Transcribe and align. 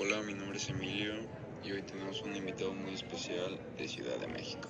Hola, 0.00 0.22
mi 0.22 0.32
nombre 0.32 0.58
es 0.58 0.68
Emilio 0.68 1.14
y 1.64 1.72
hoy 1.72 1.82
tenemos 1.82 2.22
un 2.22 2.36
invitado 2.36 2.72
muy 2.72 2.94
especial 2.94 3.58
de 3.76 3.88
Ciudad 3.88 4.16
de 4.18 4.28
México. 4.28 4.68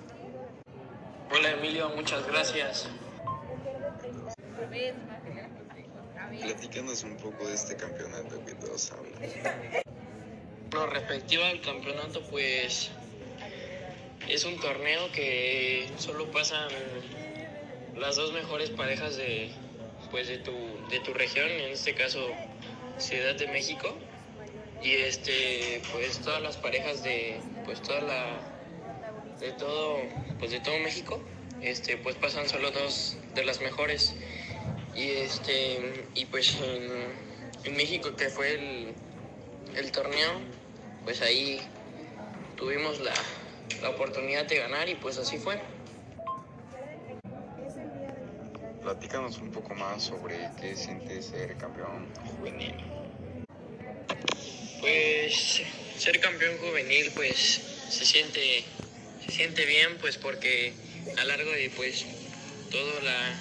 Hola 1.31 1.51
Emilio, 1.51 1.87
muchas 1.89 2.25
gracias. 2.25 2.89
Platícanos 6.41 7.03
un 7.03 7.15
poco 7.17 7.47
de 7.47 7.53
este 7.53 7.75
campeonato 7.75 8.43
que 8.43 8.55
todos 8.55 8.91
hablan. 8.91 9.13
Lo 10.71 10.87
respectivo 10.87 11.43
al 11.43 11.61
campeonato, 11.61 12.23
pues 12.31 12.89
es 14.27 14.45
un 14.45 14.59
torneo 14.59 15.11
que 15.11 15.87
solo 15.99 16.31
pasan 16.31 16.69
las 17.95 18.15
dos 18.15 18.33
mejores 18.33 18.71
parejas 18.71 19.15
de, 19.15 19.51
pues, 20.09 20.27
de, 20.27 20.39
tu, 20.39 20.53
de 20.89 20.99
tu 21.01 21.13
región, 21.13 21.47
en 21.47 21.71
este 21.71 21.93
caso 21.93 22.19
Ciudad 22.97 23.35
de 23.35 23.47
México. 23.49 23.95
Y 24.81 24.93
este, 24.93 25.81
pues 25.91 26.19
todas 26.19 26.41
las 26.41 26.57
parejas 26.57 27.03
de, 27.03 27.41
pues 27.65 27.81
toda 27.81 28.01
la, 28.01 28.39
de 29.39 29.51
todo, 29.53 29.97
pues 30.39 30.51
de 30.51 30.59
todo 30.61 30.77
México, 30.79 31.19
este, 31.61 31.97
pues 31.97 32.15
pasan 32.15 32.47
solo 32.47 32.71
dos 32.71 33.17
de 33.35 33.43
las 33.43 33.59
mejores. 33.61 34.15
Y 34.95 35.09
este, 35.09 36.05
y 36.15 36.25
pues 36.25 36.57
en, 36.61 37.29
México 37.75 38.15
que 38.15 38.29
fue 38.29 38.93
el, 39.75 39.91
torneo, 39.91 40.31
pues 41.03 41.21
ahí 41.21 41.59
tuvimos 42.55 42.99
la, 43.01 43.13
la 43.81 43.89
oportunidad 43.89 44.45
de 44.45 44.57
ganar 44.57 44.87
y 44.87 44.95
pues 44.95 45.17
así 45.17 45.37
fue. 45.37 45.61
Platícanos 48.81 49.37
un 49.39 49.51
poco 49.51 49.75
más 49.75 50.03
sobre 50.03 50.49
qué 50.59 50.75
siente 50.75 51.21
ser 51.21 51.55
campeón 51.57 52.07
juvenil. 52.37 52.98
Pues 55.29 55.61
ser 55.99 56.19
campeón 56.21 56.57
juvenil 56.57 57.11
pues 57.13 57.61
se 57.91 58.03
siente 58.03 58.63
se 59.23 59.31
siente 59.31 59.63
bien 59.65 59.95
pues 60.01 60.17
porque 60.17 60.73
a 61.17 61.23
largo 61.23 61.51
de 61.51 61.69
pues 61.69 62.03
todo 62.71 63.01
la 63.01 63.39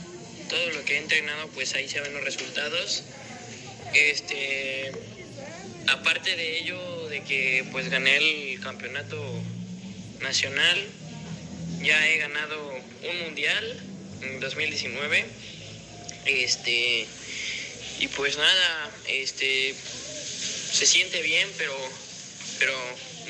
todo 0.50 0.70
lo 0.72 0.84
que 0.84 0.96
he 0.96 0.98
entrenado 0.98 1.48
pues 1.54 1.74
ahí 1.74 1.88
se 1.88 2.00
ven 2.00 2.12
los 2.12 2.22
resultados. 2.24 3.04
Este 3.94 4.92
aparte 5.86 6.36
de 6.36 6.58
ello 6.58 7.08
de 7.08 7.22
que 7.22 7.64
pues 7.72 7.88
gané 7.88 8.18
el 8.18 8.60
campeonato 8.60 9.16
nacional, 10.20 10.86
ya 11.80 12.06
he 12.06 12.18
ganado 12.18 12.70
un 13.10 13.20
mundial 13.22 13.80
en 14.20 14.40
2019. 14.40 15.24
Este 16.26 17.06
y 17.98 18.08
pues 18.08 18.36
nada, 18.36 18.90
este 19.06 19.74
se 20.70 20.86
siente 20.86 21.22
bien, 21.22 21.48
pero, 21.56 21.74
pero 22.58 22.74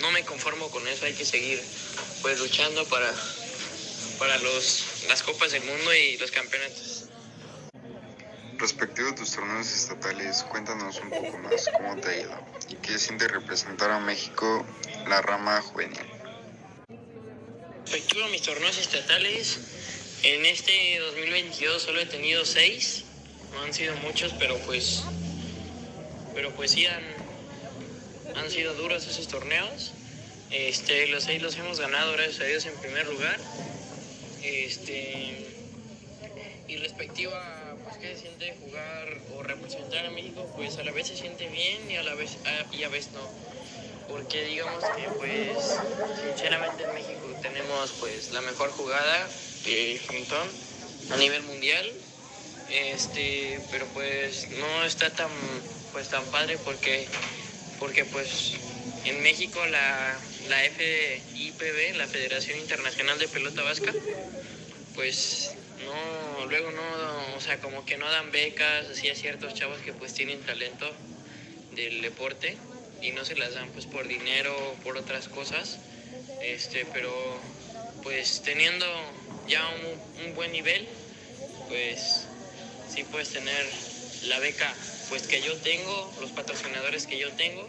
no 0.00 0.11
me 0.11 0.25
conformo 0.25 0.70
con 0.70 0.86
eso, 0.89 1.05
hay 1.05 1.14
que 1.14 1.25
seguir 1.25 1.61
pues 2.22 2.39
luchando 2.39 2.84
para, 2.86 3.12
para 4.19 4.39
los, 4.39 5.05
las 5.08 5.22
copas 5.22 5.53
del 5.53 5.64
mundo 5.64 5.94
y 5.94 6.16
los 6.19 6.31
campeonatos. 6.31 7.05
Respectivo 8.59 9.11
a 9.11 9.14
tus 9.14 9.31
torneos 9.31 9.72
estatales, 9.72 10.44
cuéntanos 10.50 10.98
un 10.98 11.11
poco 11.11 11.39
más 11.39 11.69
cómo 11.77 11.97
te 12.00 12.09
ha 12.09 12.16
ido 12.16 12.47
y 12.69 12.75
qué 12.77 12.98
siente 12.98 13.28
representar 13.28 13.91
a 13.92 14.00
México 14.00 14.66
la 15.06 15.22
rama 15.22 15.61
juvenil. 15.62 16.00
Respectivo 17.84 18.25
a 18.25 18.28
mis 18.28 18.42
torneos 18.42 18.77
estatales, 18.77 19.61
en 20.25 20.44
este 20.44 20.98
2022 20.98 21.83
solo 21.83 22.00
he 22.00 22.06
tenido 22.06 22.44
seis, 22.44 23.05
no 23.53 23.62
han 23.62 23.72
sido 23.72 23.94
muchos, 23.97 24.34
pero 24.39 24.59
pues, 24.66 25.05
pero 26.39 26.53
pues 26.53 26.70
sí 26.70 26.86
han, 26.86 28.48
sido 28.48 28.72
duros 28.75 29.05
esos 29.08 29.27
torneos. 29.27 29.91
Este, 30.53 31.08
los 31.08 31.25
seis 31.25 31.42
los 31.42 31.56
hemos 31.56 31.81
ganado, 31.81 32.12
gracias 32.12 32.41
a 32.41 32.44
Dios, 32.44 32.64
en 32.67 32.77
primer 32.77 33.08
lugar. 33.08 33.36
Este, 34.44 35.48
y 36.69 36.77
respectivo 36.77 37.34
a 37.34 37.75
pues, 37.82 37.97
qué 37.97 38.15
se 38.15 38.21
siente 38.21 38.56
jugar 38.60 39.19
o 39.34 39.43
representar 39.43 40.06
a 40.06 40.10
México, 40.10 40.48
pues 40.54 40.78
a 40.78 40.84
la 40.84 40.93
vez 40.93 41.09
se 41.09 41.16
siente 41.16 41.48
bien 41.48 41.91
y 41.91 41.97
a 41.97 42.04
la 42.04 42.15
vez 42.15 42.37
a, 42.47 42.72
y 42.72 42.84
a 42.84 42.88
veces 42.88 43.10
no. 43.15 43.28
Porque 44.06 44.44
digamos 44.44 44.84
que 44.97 45.09
pues 45.19 45.59
sinceramente 46.25 46.84
en 46.84 46.94
México 46.94 47.34
tenemos 47.43 47.94
pues 47.98 48.31
la 48.31 48.43
mejor 48.43 48.71
jugada 48.71 49.28
de 49.65 50.00
frontón 50.06 50.48
a 51.10 51.16
nivel 51.16 51.43
mundial. 51.43 51.93
Este, 52.71 53.59
pero 53.72 53.87
pues 53.87 54.48
no 54.50 54.84
está 54.84 55.10
tan 55.10 55.31
pues 55.93 56.09
tan 56.09 56.25
padre 56.26 56.59
porque 56.65 57.06
porque 57.78 58.04
pues 58.04 58.54
en 59.04 59.22
México 59.22 59.65
la, 59.66 60.19
la 60.49 60.59
FIPB, 60.59 61.97
la 61.97 62.06
Federación 62.06 62.59
Internacional 62.59 63.19
de 63.19 63.28
Pelota 63.28 63.62
Vasca, 63.62 63.93
pues 64.94 65.54
no, 65.84 66.47
luego 66.47 66.71
no, 66.72 67.37
o 67.37 67.41
sea, 67.41 67.59
como 67.60 67.84
que 67.87 67.97
no 67.97 68.10
dan 68.10 68.31
becas 68.32 68.87
así 68.88 69.09
a 69.09 69.15
ciertos 69.15 69.54
chavos 69.54 69.78
que 69.78 69.93
pues 69.93 70.12
tienen 70.15 70.41
talento 70.41 70.91
del 71.75 72.03
deporte 72.03 72.56
y 73.00 73.12
no 73.12 73.25
se 73.25 73.37
las 73.37 73.54
dan 73.54 73.69
pues 73.71 73.87
por 73.87 74.09
dinero 74.09 74.54
o 74.56 74.75
por 74.82 74.97
otras 74.97 75.28
cosas, 75.28 75.78
este, 76.43 76.84
pero 76.93 77.12
pues 78.03 78.43
teniendo 78.44 78.87
ya 79.47 79.66
un, 79.69 80.27
un 80.27 80.34
buen 80.34 80.50
nivel, 80.53 80.87
pues 81.69 82.27
sí 82.93 83.04
puedes 83.04 83.31
tener 83.31 83.66
la 84.25 84.38
beca 84.41 84.75
pues 85.08 85.26
que 85.26 85.41
yo 85.42 85.54
tengo, 85.56 86.12
los 86.20 86.30
patrocinadores 86.32 87.06
que 87.06 87.19
yo 87.19 87.30
tengo, 87.32 87.69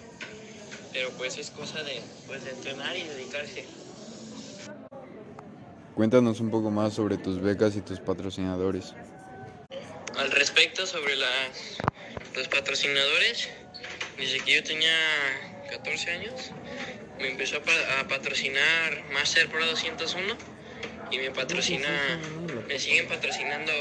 pero 0.93 1.09
pues 1.11 1.37
es 1.37 1.49
cosa 1.51 1.83
de, 1.83 2.01
pues, 2.27 2.43
de 2.43 2.51
entrenar 2.51 2.95
y 2.97 3.03
dedicarse. 3.03 3.65
Cuéntanos 5.95 6.39
un 6.39 6.49
poco 6.49 6.71
más 6.71 6.93
sobre 6.93 7.17
tus 7.17 7.41
becas 7.41 7.75
y 7.75 7.81
tus 7.81 7.99
patrocinadores. 7.99 8.93
Al 10.17 10.31
respecto 10.31 10.85
sobre 10.85 11.15
las, 11.15 11.83
los 12.35 12.47
patrocinadores, 12.47 13.49
desde 14.17 14.39
que 14.41 14.55
yo 14.55 14.63
tenía 14.63 14.95
14 15.69 16.11
años, 16.11 16.33
me 17.19 17.29
empezó 17.29 17.57
a, 17.57 17.61
pa- 17.61 17.99
a 17.99 18.07
patrocinar 18.07 19.03
Master 19.13 19.49
Pro 19.49 19.65
201 19.65 20.37
y 21.11 21.17
me 21.17 21.31
patrocina, 21.31 21.89
me 22.67 22.79
siguen 22.79 23.07
patrocinando 23.07 23.71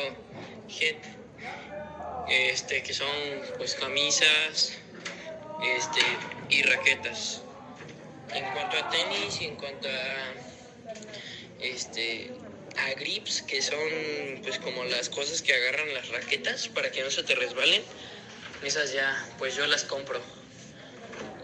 Head 0.80 0.97
este, 2.28 2.83
que 2.83 2.93
son 2.93 3.09
pues 3.56 3.75
camisas 3.75 4.72
este, 5.62 6.00
y 6.50 6.62
raquetas. 6.62 7.43
En 8.34 8.44
cuanto 8.53 8.77
a 8.77 8.91
tenis 8.91 9.41
y 9.41 9.47
en 9.47 9.56
cuanto 9.56 9.89
a, 9.89 10.34
este, 11.61 12.31
a 12.77 12.91
grips, 12.94 13.43
que 13.43 13.62
son 13.62 13.78
pues 14.43 14.59
como 14.59 14.84
las 14.84 15.09
cosas 15.09 15.43
que 15.43 15.55
agarran 15.55 15.94
las 15.94 16.09
raquetas 16.09 16.69
para 16.69 16.91
que 16.91 17.03
no 17.03 17.11
se 17.11 17.22
te 17.22 17.34
resbalen, 17.34 17.83
esas 18.62 18.93
ya 18.93 19.27
pues 19.39 19.56
yo 19.56 19.66
las 19.66 19.84
compro. 19.84 20.21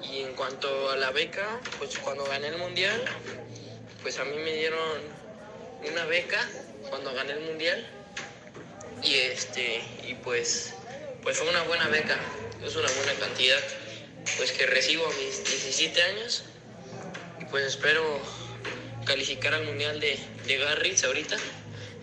Y 0.02 0.20
en 0.20 0.34
cuanto 0.34 0.90
a 0.90 0.96
la 0.96 1.10
beca, 1.10 1.60
pues 1.78 1.98
cuando 1.98 2.24
gané 2.24 2.48
el 2.48 2.58
mundial, 2.58 3.02
pues 4.02 4.18
a 4.18 4.24
mí 4.24 4.36
me 4.36 4.52
dieron 4.52 5.00
una 5.90 6.04
beca 6.04 6.46
cuando 6.90 7.12
gané 7.14 7.32
el 7.32 7.40
mundial 7.40 7.86
y 9.02 9.14
este 9.14 9.82
y 10.06 10.14
pues 10.14 10.73
pues 11.24 11.38
fue 11.38 11.48
una 11.48 11.62
buena 11.62 11.88
beca 11.88 12.16
es 12.64 12.76
una 12.76 12.88
buena 12.92 13.12
cantidad 13.18 13.58
pues 14.36 14.52
que 14.52 14.66
recibo 14.66 15.04
a 15.04 15.08
mis 15.08 15.42
17 15.44 16.02
años 16.02 16.44
y 17.40 17.46
pues 17.46 17.64
espero 17.64 18.02
calificar 19.04 19.54
al 19.54 19.64
mundial 19.64 19.98
de, 20.00 20.18
de 20.46 20.58
Garritz 20.58 21.04
ahorita 21.04 21.36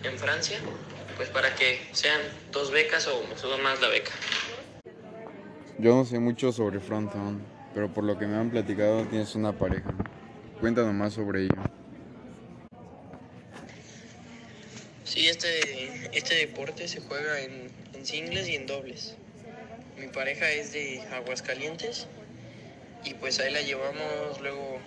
en 0.02 0.18
Francia 0.18 0.58
pues 1.16 1.28
para 1.28 1.54
que 1.54 1.80
sean 1.92 2.20
dos 2.50 2.72
becas 2.72 3.06
o 3.06 3.24
me 3.28 3.38
suba 3.38 3.56
más 3.58 3.80
la 3.80 3.88
beca 3.88 4.12
Yo 5.78 5.94
no 5.94 6.04
sé 6.04 6.18
mucho 6.18 6.52
sobre 6.52 6.80
frontón, 6.80 7.44
pero 7.74 7.92
por 7.92 8.04
lo 8.04 8.18
que 8.18 8.26
me 8.26 8.36
han 8.36 8.50
platicado 8.50 9.04
tienes 9.06 9.34
una 9.34 9.52
pareja. 9.52 9.92
Cuéntanos 10.60 10.94
más 10.94 11.12
sobre 11.14 11.42
ello. 11.42 11.54
Sí, 15.04 15.28
este, 15.28 16.16
este 16.16 16.34
deporte 16.36 16.88
se 16.88 17.00
juega 17.00 17.40
en, 17.40 17.70
en 18.02 18.06
singles 18.06 18.48
y 18.48 18.56
en 18.56 18.66
dobles. 18.66 19.16
Mi 19.96 20.08
pareja 20.08 20.50
es 20.50 20.72
de 20.72 21.00
Aguascalientes 21.14 22.08
y 23.04 23.14
pues 23.14 23.38
ahí 23.38 23.52
la 23.52 23.60
llevamos, 23.60 24.40
luego 24.40 24.78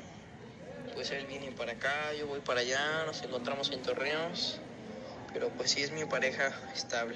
pues 0.93 1.11
él 1.11 1.25
viene 1.27 1.51
para 1.51 1.73
acá, 1.73 1.93
yo 2.19 2.27
voy 2.27 2.41
para 2.41 2.59
allá, 2.59 3.05
nos 3.05 3.23
encontramos 3.23 3.71
en 3.71 3.81
torneos, 3.81 4.59
pero 5.33 5.47
pues 5.49 5.71
sí 5.71 5.81
es 5.81 5.93
mi 5.93 6.03
pareja 6.03 6.51
estable. 6.73 7.15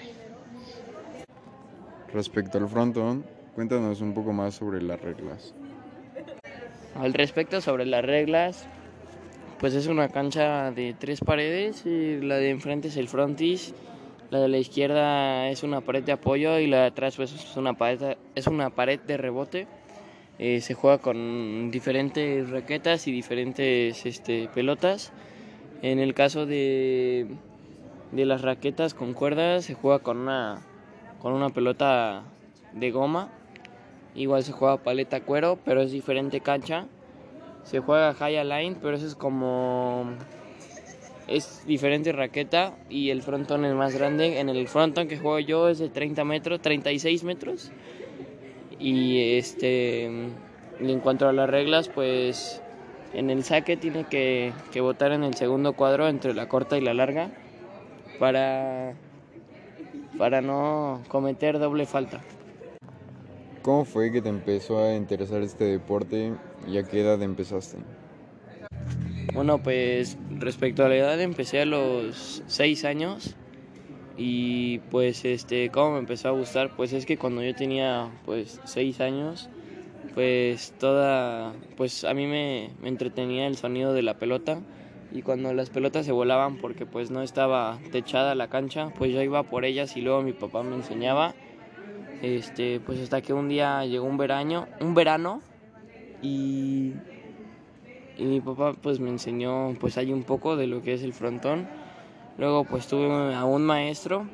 Respecto 2.14 2.60
al 2.60 2.70
frontón, 2.70 3.26
cuéntanos 3.54 4.00
un 4.00 4.14
poco 4.14 4.32
más 4.32 4.56
sobre 4.56 4.82
las 4.82 5.02
reglas. 5.02 5.54
Al 6.96 7.14
respecto 7.14 7.60
sobre 7.60 7.86
las 7.86 8.06
reglas, 8.06 8.66
pues 9.60 9.74
es 9.74 9.88
una 9.88 10.08
cancha 10.08 10.72
de 10.72 10.96
tres 10.98 11.20
paredes 11.20 11.86
y 11.86 12.22
la 12.22 12.38
de 12.38 12.52
enfrente 12.52 12.88
es 12.88 12.96
el 12.96 13.10
frontis, 13.10 13.74
la 14.32 14.40
de 14.40 14.48
la 14.48 14.58
izquierda 14.58 15.50
es 15.50 15.64
una 15.64 15.82
pared 15.82 16.04
de 16.04 16.12
apoyo 16.12 16.60
y 16.60 16.68
la 16.68 16.82
de 16.82 16.86
atrás 16.88 17.16
pues 17.16 17.34
es 17.34 17.58
una 17.58 17.74
pared, 17.74 18.18
es 18.36 18.48
una 18.48 18.70
pared 18.70 19.00
de 19.00 19.18
rebote. 19.18 19.68
Eh, 20.38 20.62
se 20.62 20.74
juega 20.74 21.00
con 21.00 21.70
diferentes 21.72 22.50
raquetas 22.50 23.08
y 23.08 23.12
diferentes 23.12 24.06
este, 24.06 24.50
pelotas. 24.54 25.12
En 25.82 26.00
el 26.00 26.14
caso 26.14 26.46
de, 26.46 27.28
de 28.12 28.26
las 28.26 28.42
raquetas 28.42 28.94
con 28.94 29.14
cuerdas 29.14 29.66
se 29.66 29.74
juega 29.74 30.00
con 30.00 30.18
una, 30.18 30.62
con 31.20 31.34
una 31.34 31.50
pelota 31.50 32.24
de 32.74 32.92
goma. 32.92 33.30
Igual 34.16 34.44
se 34.44 34.52
juega 34.52 34.78
paleta 34.78 35.22
cuero, 35.22 35.58
pero 35.66 35.82
es 35.82 35.92
diferente 35.92 36.40
cancha. 36.40 36.86
Se 37.64 37.80
juega 37.80 38.14
high 38.14 38.44
line, 38.46 38.78
pero 38.82 38.96
eso 38.96 39.08
es 39.08 39.16
como 39.16 40.14
es 41.30 41.64
diferente 41.68 42.12
raqueta 42.12 42.76
y 42.90 43.12
el 43.12 43.22
frontón 43.22 43.64
es 43.64 43.76
más 43.76 43.94
grande. 43.96 44.40
En 44.40 44.50
el 44.50 44.68
frontón 44.68 45.08
que 45.08 45.18
juego 45.18 45.40
yo 45.40 45.70
es 45.70 45.78
de 45.78 45.90
30 45.90 46.24
metros, 46.26 46.60
36 46.62 47.24
metros. 47.24 47.72
Y 48.80 49.38
este, 49.38 50.06
en 50.06 51.00
cuanto 51.04 51.28
a 51.28 51.34
las 51.34 51.48
reglas, 51.50 51.88
pues 51.88 52.62
en 53.14 53.30
el 53.30 53.44
saque 53.44 53.78
tiene 53.78 54.06
que, 54.06 54.54
que 54.72 54.82
botar 54.82 55.12
en 55.12 55.24
el 55.24 55.36
segundo 55.36 55.74
cuadro 55.74 56.08
entre 56.08 56.34
la 56.34 56.48
corta 56.48 56.78
y 56.78 56.82
la 56.82 56.96
larga 56.96 57.30
para, 58.18 58.94
para 60.18 60.42
no 60.42 61.04
cometer 61.10 61.60
doble 61.60 61.86
falta. 61.86 62.22
¿Cómo 63.62 63.86
fue 63.86 64.12
que 64.12 64.22
te 64.22 64.30
empezó 64.30 64.84
a 64.84 64.96
interesar 64.96 65.44
este 65.44 65.66
deporte 65.66 66.34
y 66.68 66.78
a 66.78 66.84
qué 66.84 67.02
edad 67.02 67.22
empezaste? 67.22 67.78
Bueno, 69.34 69.60
pues 69.60 70.18
respecto 70.40 70.86
a 70.86 70.90
la 70.90 70.96
edad 70.96 71.20
empecé 71.22 71.62
a 71.62 71.66
los 71.66 72.44
6 72.48 72.86
años 72.86 73.36
y 74.18 74.80
pues 74.92 75.26
este, 75.26 75.70
¿cómo 75.70 75.94
me 75.94 76.00
empezó 76.00 76.30
a 76.30 76.32
gustar? 76.32 76.76
Pues 76.76 76.94
es 76.94 77.06
que 77.06 77.18
cuando 77.18 77.44
yo 77.44 77.56
tenía 77.56 78.10
pues 78.26 78.60
6 78.66 79.02
años, 79.02 79.50
pues 80.14 80.74
toda, 80.80 81.54
pues 81.78 82.04
a 82.04 82.14
mí 82.14 82.26
me, 82.28 82.72
me 82.82 82.90
entretenía 82.90 83.48
el 83.48 83.56
sonido 83.56 83.94
de 83.94 84.02
la 84.02 84.18
pelota 84.18 84.60
y 85.12 85.22
cuando 85.22 85.54
las 85.54 85.70
pelotas 85.70 86.06
se 86.06 86.12
volaban 86.12 86.58
porque 86.58 86.86
pues 86.86 87.12
no 87.12 87.22
estaba 87.22 87.80
techada 87.92 88.36
la 88.36 88.50
cancha, 88.50 88.92
pues 88.98 89.12
yo 89.14 89.22
iba 89.22 89.44
por 89.44 89.66
ellas 89.66 89.96
y 89.98 90.02
luego 90.02 90.22
mi 90.22 90.34
papá 90.34 90.64
me 90.64 90.76
enseñaba, 90.76 91.34
este, 92.22 92.80
pues 92.80 93.00
hasta 93.00 93.22
que 93.22 93.34
un 93.34 93.50
día 93.50 93.86
llegó 93.86 94.06
un 94.06 94.18
verano, 94.18 94.68
un 94.82 94.94
verano 94.94 95.42
y 96.22 96.94
y 98.20 98.26
mi 98.26 98.42
papá 98.42 98.74
pues 98.74 99.00
me 99.00 99.10
enseñó 99.10 99.74
pues 99.80 99.98
ahí 99.98 100.12
un 100.12 100.24
poco 100.24 100.58
de 100.58 100.68
lo 100.68 100.82
que 100.82 100.94
es 100.94 101.04
el 101.04 101.14
frontón. 101.14 101.68
Luego 102.38 102.66
pues 102.66 102.88
tuve 102.88 103.34
a 103.34 103.46
un 103.46 103.66
maestro 103.66 104.26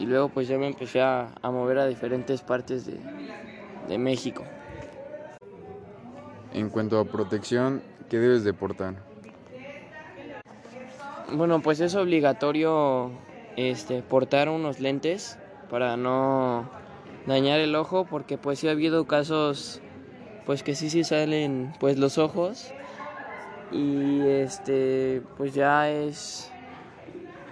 y 0.00 0.06
luego 0.06 0.28
pues 0.28 0.48
ya 0.48 0.58
me 0.58 0.66
empecé 0.66 1.00
a, 1.00 1.28
a 1.40 1.50
mover 1.50 1.78
a 1.78 1.86
diferentes 1.86 2.42
partes 2.42 2.86
de, 2.86 2.98
de, 3.88 3.98
México. 3.98 4.44
En 6.52 6.70
cuanto 6.70 6.98
a 6.98 7.04
protección, 7.04 7.82
¿qué 8.10 8.18
debes 8.18 8.42
de 8.44 8.52
portar? 8.52 8.94
Bueno, 11.32 11.60
pues 11.62 11.80
es 11.80 11.94
obligatorio 11.94 13.10
este, 13.56 14.02
portar 14.02 14.48
unos 14.48 14.80
lentes 14.80 15.38
para 15.70 15.96
no 15.96 16.68
dañar 17.26 17.60
el 17.60 17.74
ojo 17.76 18.06
porque 18.10 18.38
pues 18.38 18.58
sí 18.58 18.68
ha 18.68 18.72
habido 18.72 19.06
casos 19.06 19.80
pues 20.44 20.62
que 20.62 20.74
sí 20.74 20.90
sí 20.90 21.04
salen 21.04 21.72
pues 21.80 21.98
los 21.98 22.18
ojos 22.18 22.74
y 23.70 24.26
este 24.26 25.22
pues 25.36 25.54
ya 25.54 25.90
es 25.90 26.50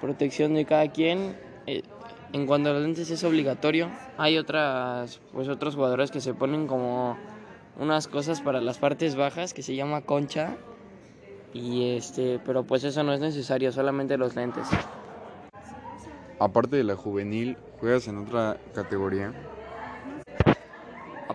protección 0.01 0.55
de 0.55 0.65
cada 0.65 0.89
quien. 0.89 1.37
Eh, 1.67 1.83
en 2.33 2.47
cuanto 2.47 2.71
a 2.71 2.73
los 2.73 2.83
lentes 2.83 3.11
es 3.11 3.25
obligatorio. 3.25 3.91
Hay 4.19 4.39
otras 4.39 5.21
pues 5.33 5.49
otros 5.49 5.75
jugadores 5.75 6.11
que 6.11 6.21
se 6.21 6.35
ponen 6.35 6.67
como 6.67 7.17
unas 7.79 8.09
cosas 8.09 8.41
para 8.41 8.61
las 8.61 8.79
partes 8.79 9.17
bajas 9.17 9.55
que 9.55 9.63
se 9.63 9.75
llama 9.75 10.03
concha. 10.03 10.57
Y 11.53 11.97
este 11.97 12.41
pero 12.45 12.65
pues 12.65 12.85
eso 12.85 13.03
no 13.03 13.13
es 13.13 13.21
necesario 13.21 13.73
solamente 13.73 14.17
los 14.17 14.35
lentes. 14.35 14.67
Aparte 16.39 16.77
de 16.77 16.85
la 16.85 16.97
juvenil 16.97 17.57
juegas 17.79 18.09
en 18.09 18.19
otra 18.19 18.59
categoría 18.75 19.33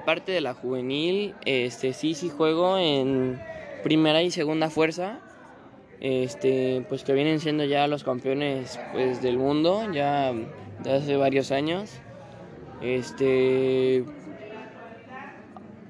aparte 0.08 0.32
de 0.32 0.40
la 0.40 0.54
juvenil 0.54 1.36
este 1.44 1.92
sí 1.92 2.14
sí 2.14 2.30
juego 2.30 2.78
en 2.78 3.38
primera 3.84 4.22
y 4.22 4.32
segunda 4.32 4.70
fuerza, 4.70 5.20
este, 6.00 6.86
pues 6.90 7.04
que 7.04 7.14
vienen 7.14 7.40
siendo 7.40 7.64
ya 7.64 7.88
los 7.88 8.04
campeones 8.04 8.80
pues, 8.92 9.22
del 9.22 9.38
mundo, 9.38 9.92
ya 9.92 10.34
de 10.84 10.94
hace 10.94 11.16
varios 11.18 11.52
años. 11.52 11.92
Este. 12.82 14.06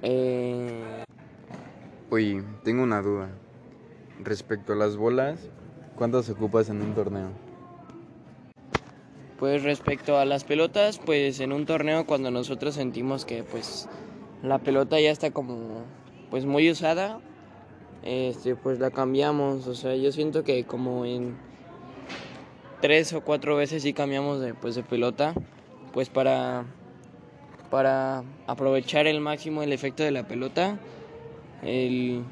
Eh... 0.01 1.03
Oye, 2.09 2.43
tengo 2.63 2.83
una 2.83 3.01
duda. 3.01 3.29
Respecto 4.23 4.73
a 4.73 4.75
las 4.75 4.95
bolas, 4.95 5.49
¿cuántas 5.95 6.29
ocupas 6.29 6.69
en 6.69 6.81
un 6.81 6.93
torneo? 6.93 7.29
Pues 9.37 9.63
respecto 9.63 10.17
a 10.17 10.25
las 10.25 10.43
pelotas, 10.43 10.97
pues 10.97 11.39
en 11.41 11.51
un 11.51 11.65
torneo 11.65 12.07
cuando 12.07 12.31
nosotros 12.31 12.73
sentimos 12.73 13.25
que 13.25 13.43
pues 13.43 13.87
la 14.41 14.57
pelota 14.57 14.99
ya 14.99 15.11
está 15.11 15.29
como 15.29 15.83
pues 16.31 16.45
muy 16.45 16.71
usada, 16.71 17.19
este, 18.07 18.55
pues 18.55 18.79
la 18.79 18.89
cambiamos. 18.89 19.67
O 19.67 19.75
sea, 19.75 19.95
yo 19.95 20.11
siento 20.11 20.43
que 20.43 20.63
como 20.63 21.05
en 21.05 21.35
tres 22.81 23.11
o 23.13 23.21
cuatro 23.21 23.55
veces 23.55 23.83
sí 23.83 23.93
cambiamos 23.93 24.39
de, 24.39 24.53
pues, 24.53 24.75
de 24.75 24.83
pelota, 24.83 25.33
pues 25.93 26.09
para, 26.09 26.65
para 27.69 28.23
aprovechar 28.47 29.07
el 29.07 29.19
máximo 29.19 29.61
el 29.61 29.73
efecto 29.73 30.03
de 30.03 30.11
la 30.11 30.27
pelota, 30.27 30.79
el 31.63 32.23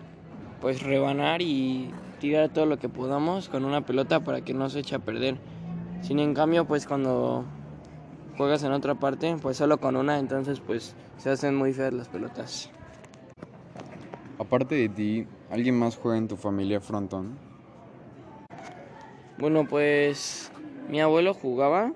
pues 0.61 0.81
rebanar 0.81 1.41
y 1.41 1.91
tirar 2.19 2.49
todo 2.49 2.65
lo 2.65 2.79
que 2.79 2.89
podamos 2.89 3.49
con 3.49 3.65
una 3.65 3.85
pelota 3.85 4.23
para 4.23 4.41
que 4.41 4.53
no 4.53 4.69
se 4.69 4.79
eche 4.79 4.95
a 4.95 4.99
perder. 4.99 5.37
Sin 6.01 6.19
en 6.19 6.33
cambio, 6.33 6.65
pues 6.65 6.87
cuando 6.87 7.43
juegas 8.37 8.63
en 8.63 8.71
otra 8.71 8.95
parte, 8.95 9.35
pues 9.41 9.57
solo 9.57 9.79
con 9.79 9.95
una, 9.95 10.19
entonces 10.19 10.61
pues 10.61 10.95
se 11.17 11.29
hacen 11.29 11.55
muy 11.55 11.73
feas 11.73 11.93
las 11.93 12.07
pelotas. 12.07 12.69
Aparte 14.39 14.75
de 14.75 14.89
ti, 14.89 15.27
¿alguien 15.49 15.77
más 15.77 15.97
juega 15.97 16.17
en 16.17 16.27
tu 16.27 16.35
familia 16.37 16.81
frontón? 16.81 17.37
Bueno, 19.37 19.67
pues 19.67 20.51
mi 20.89 21.01
abuelo 21.01 21.33
jugaba 21.33 21.91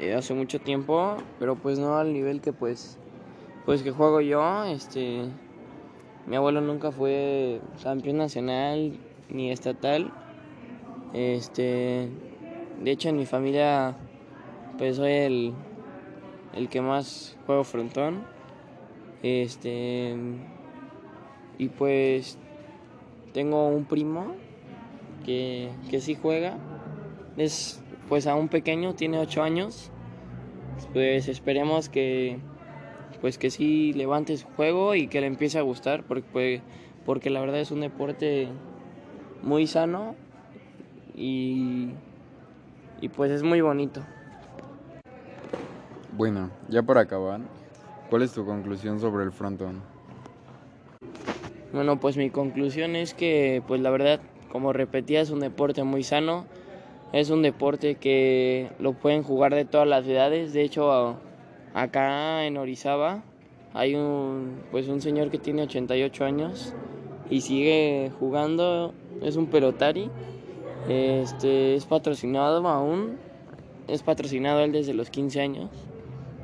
eh, 0.00 0.14
hace 0.14 0.34
mucho 0.34 0.60
tiempo, 0.60 1.16
pero 1.38 1.54
pues 1.56 1.78
no 1.78 1.96
al 1.96 2.12
nivel 2.12 2.40
que 2.40 2.52
pues 2.52 2.98
pues 3.64 3.82
que 3.82 3.92
juego 3.92 4.20
yo, 4.20 4.64
este 4.64 5.22
mi 6.26 6.36
abuelo 6.36 6.60
nunca 6.60 6.90
fue 6.90 7.60
campeón 7.82 8.18
nacional 8.18 8.98
ni 9.28 9.50
estatal. 9.50 10.10
Este, 11.12 12.08
de 12.82 12.90
hecho 12.90 13.08
en 13.08 13.16
mi 13.16 13.26
familia 13.26 13.94
pues 14.76 14.96
soy 14.96 15.12
el 15.12 15.54
el 16.54 16.68
que 16.68 16.80
más 16.80 17.36
juego 17.46 17.62
frontón. 17.62 18.24
Este 19.22 20.16
y 21.56 21.68
pues 21.68 22.36
tengo 23.34 23.68
un 23.68 23.84
primo 23.84 24.32
que, 25.26 25.68
que 25.90 26.00
sí 26.00 26.14
juega. 26.14 26.56
Es 27.36 27.82
pues 28.08 28.26
aún 28.26 28.48
pequeño, 28.48 28.94
tiene 28.94 29.18
8 29.18 29.42
años. 29.42 29.90
Pues 30.94 31.28
esperemos 31.28 31.90
que 31.90 32.38
pues 33.20 33.38
que 33.38 33.50
sí 33.50 33.92
levante 33.94 34.36
su 34.36 34.46
juego 34.48 34.94
y 34.94 35.08
que 35.08 35.20
le 35.20 35.26
empiece 35.26 35.58
a 35.58 35.62
gustar 35.62 36.04
porque, 36.04 36.60
porque 37.04 37.30
la 37.30 37.40
verdad 37.40 37.58
es 37.60 37.70
un 37.70 37.80
deporte 37.80 38.48
muy 39.42 39.66
sano 39.66 40.14
y, 41.16 41.88
y 43.00 43.08
pues 43.08 43.30
es 43.30 43.42
muy 43.42 43.60
bonito. 43.60 44.02
Bueno, 46.16 46.50
ya 46.68 46.82
para 46.82 47.00
acabar, 47.00 47.40
¿cuál 48.10 48.22
es 48.22 48.32
tu 48.32 48.44
conclusión 48.44 49.00
sobre 49.00 49.24
el 49.24 49.32
frontón? 49.32 49.93
Bueno, 51.74 51.98
pues 51.98 52.16
mi 52.16 52.30
conclusión 52.30 52.94
es 52.94 53.14
que, 53.14 53.60
pues 53.66 53.80
la 53.80 53.90
verdad, 53.90 54.20
como 54.52 54.72
repetía, 54.72 55.20
es 55.20 55.30
un 55.30 55.40
deporte 55.40 55.82
muy 55.82 56.04
sano. 56.04 56.46
Es 57.12 57.30
un 57.30 57.42
deporte 57.42 57.96
que 57.96 58.70
lo 58.78 58.92
pueden 58.92 59.24
jugar 59.24 59.56
de 59.56 59.64
todas 59.64 59.88
las 59.88 60.06
edades. 60.06 60.52
De 60.52 60.62
hecho, 60.62 61.16
acá 61.74 62.46
en 62.46 62.58
Orizaba 62.58 63.24
hay 63.72 63.96
un, 63.96 64.60
pues 64.70 64.86
un 64.86 65.00
señor 65.00 65.32
que 65.32 65.38
tiene 65.38 65.62
88 65.62 66.24
años 66.24 66.74
y 67.28 67.40
sigue 67.40 68.12
jugando. 68.20 68.94
Es 69.20 69.34
un 69.34 69.46
pelotari. 69.46 70.12
Este, 70.88 71.74
es 71.74 71.86
patrocinado 71.86 72.68
aún. 72.68 73.16
Es 73.88 74.04
patrocinado 74.04 74.60
él 74.60 74.70
desde 74.70 74.94
los 74.94 75.10
15 75.10 75.40
años. 75.40 75.70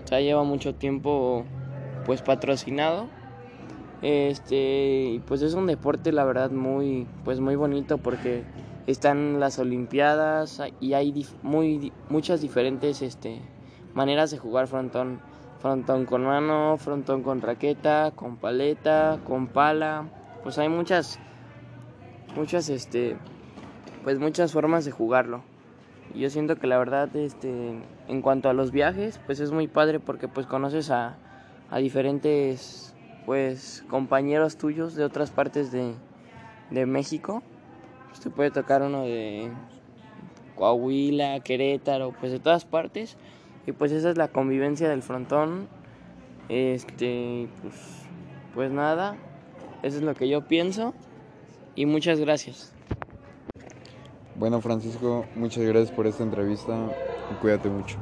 O 0.03 0.09
sea, 0.09 0.21
lleva 0.21 0.43
mucho 0.43 0.75
tiempo 0.75 1.45
pues 2.05 2.21
patrocinado 2.21 3.20
este, 4.03 5.21
pues 5.27 5.43
es 5.43 5.55
un 5.55 5.67
deporte 5.67 6.13
la 6.13 6.25
verdad 6.25 6.51
muy 6.51 7.07
pues 7.25 7.41
muy 7.41 7.57
bonito 7.57 7.99
porque 7.99 8.45
están 8.87 9.41
las 9.41 9.59
olimpiadas 9.59 10.63
y 10.81 10.95
hay 10.95 11.27
muy 11.43 11.93
muchas 12.09 12.41
diferentes 12.41 13.03
este 13.03 13.41
maneras 13.95 14.31
de 14.31 14.39
jugar 14.39 14.67
frontón. 14.67 15.21
frontón 15.61 16.07
con 16.07 16.25
mano, 16.25 16.77
frontón 16.79 17.23
con 17.23 17.43
raqueta, 17.43 18.13
con 18.15 18.37
paleta, 18.37 19.19
con 19.27 19.47
pala. 19.47 20.09
Pues 20.43 20.59
hay 20.59 20.71
muchas, 20.71 21.19
muchas, 22.35 22.71
este, 22.71 23.17
pues 24.05 24.19
muchas 24.19 24.53
formas 24.53 24.85
de 24.85 24.91
jugarlo. 24.91 25.43
Y 26.15 26.21
yo 26.21 26.31
siento 26.31 26.57
que 26.57 26.67
la 26.67 26.79
verdad, 26.79 27.15
este, 27.15 27.75
en 28.09 28.23
cuanto 28.23 28.49
a 28.49 28.55
los 28.55 28.73
viajes, 28.73 29.21
pues 29.27 29.39
es 29.41 29.53
muy 29.53 29.69
padre 29.69 30.01
porque 30.01 30.29
pues 30.29 30.47
conoces 30.47 30.91
a, 30.91 31.17
a 31.71 31.79
diferentes, 31.79 32.95
pues, 33.27 33.85
compañeros 33.89 34.57
tuyos 34.57 34.95
de 34.95 35.05
otras 35.05 35.31
partes 35.31 35.73
de, 35.73 35.95
de 36.71 36.87
México. 36.87 37.43
Pues 38.09 38.35
puede 38.35 38.51
tocar 38.51 38.83
uno 38.83 39.03
de 39.03 39.51
Coahuila, 40.57 41.41
Querétaro, 41.41 42.13
pues 42.19 42.33
de 42.33 42.41
todas 42.41 42.65
partes. 42.65 43.17
Y 43.67 43.73
pues 43.73 43.93
esa 43.93 44.11
es 44.11 44.17
la 44.17 44.29
convivencia 44.29 44.89
del 44.89 45.03
frontón. 45.03 45.69
Este, 46.49 47.49
pues, 47.63 47.75
pues 48.55 48.71
nada, 48.71 49.17
eso 49.83 49.99
es 49.99 50.03
lo 50.03 50.15
que 50.15 50.29
yo 50.29 50.47
pienso. 50.47 50.95
Y 51.77 51.87
muchas 51.87 52.19
gracias. 52.19 52.73
Bueno, 54.35 54.61
Francisco, 54.61 55.27
muchas 55.37 55.65
gracias 55.65 55.91
por 55.93 56.07
esta 56.07 56.23
entrevista 56.23 56.75
y 57.31 57.35
cuídate 57.41 57.69
mucho. 57.69 57.99